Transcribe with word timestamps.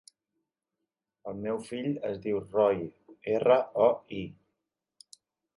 El 1.31 1.35
meu 1.43 1.59
fill 1.67 1.91
es 2.11 2.17
diu 2.25 2.39
Roi: 2.55 2.81
erra, 3.35 3.61
o, 3.89 3.91
i. 4.23 4.27